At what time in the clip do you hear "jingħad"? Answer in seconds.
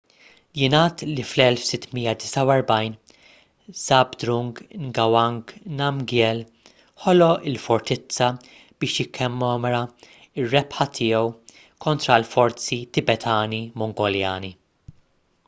0.59-1.01